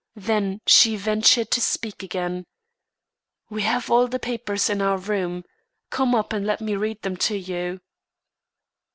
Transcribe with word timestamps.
Then 0.17 0.61
she 0.65 0.95
ventured 0.95 1.51
to 1.51 1.61
speak 1.61 2.01
again: 2.01 2.47
"We 3.51 3.61
have 3.61 3.91
all 3.91 4.07
the 4.07 4.17
papers 4.17 4.67
in 4.67 4.81
our 4.81 4.97
room. 4.97 5.43
Come 5.91 6.15
up, 6.15 6.33
and 6.33 6.43
let 6.43 6.59
me 6.59 6.75
read 6.75 7.03
them 7.03 7.15
to 7.17 7.37
you." 7.37 7.81